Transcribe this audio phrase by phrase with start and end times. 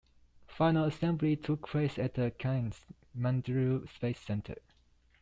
[0.47, 2.81] Final assembly took place at the Cannes
[3.15, 4.55] Mandelieu Space Center.